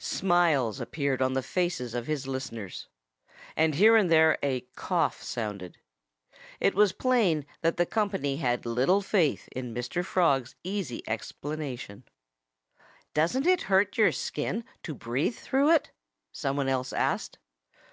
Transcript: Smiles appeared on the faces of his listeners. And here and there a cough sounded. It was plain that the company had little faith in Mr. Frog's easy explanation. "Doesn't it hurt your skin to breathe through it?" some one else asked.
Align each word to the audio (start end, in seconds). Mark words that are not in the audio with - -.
Smiles 0.00 0.80
appeared 0.80 1.22
on 1.22 1.34
the 1.34 1.40
faces 1.40 1.94
of 1.94 2.08
his 2.08 2.26
listeners. 2.26 2.88
And 3.56 3.76
here 3.76 3.94
and 3.96 4.10
there 4.10 4.36
a 4.42 4.62
cough 4.74 5.22
sounded. 5.22 5.78
It 6.58 6.74
was 6.74 6.90
plain 6.90 7.46
that 7.60 7.76
the 7.76 7.86
company 7.86 8.38
had 8.38 8.66
little 8.66 9.02
faith 9.02 9.48
in 9.54 9.72
Mr. 9.72 10.04
Frog's 10.04 10.56
easy 10.64 11.04
explanation. 11.06 12.02
"Doesn't 13.14 13.46
it 13.46 13.62
hurt 13.70 13.96
your 13.96 14.10
skin 14.10 14.64
to 14.82 14.96
breathe 14.96 15.36
through 15.36 15.70
it?" 15.70 15.92
some 16.32 16.56
one 16.56 16.66
else 16.68 16.92
asked. 16.92 17.38